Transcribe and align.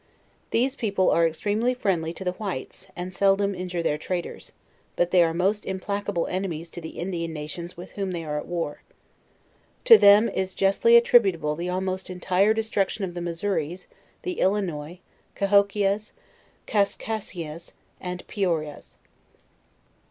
These 0.49 0.75
people 0.75 1.11
are 1.11 1.27
extremely 1.27 1.75
friendly 1.75 2.11
to 2.13 2.23
the 2.23 2.31
whites, 2.31 2.87
and 2.95 3.13
seldom 3.13 3.53
injure 3.53 3.83
their 3.83 3.99
traders; 3.99 4.51
but 4.95 5.11
they 5.11 5.21
are 5.21 5.31
most 5.31 5.63
implacable 5.63 6.25
enemies 6.25 6.71
to 6.71 6.81
the 6.81 6.97
Indian 6.97 7.31
nations 7.33 7.77
with 7.77 7.91
whom 7.91 8.09
they 8.09 8.23
are 8.23 8.39
at 8.39 8.47
war. 8.47 8.81
To 9.85 9.99
them 9.99 10.27
is 10.27 10.55
justly 10.55 10.95
attributable 10.97 11.55
the 11.55 11.69
almost 11.69 12.09
entire 12.09 12.51
des 12.55 12.61
truction 12.63 13.01
of 13.03 13.13
the 13.13 13.21
Missouris, 13.21 13.85
the 14.23 14.39
Illinois, 14.39 14.97
Cahokias, 15.35 16.13
Kaskaskias, 16.65 17.73
and 17.99 18.25
Piorias. 18.25 18.95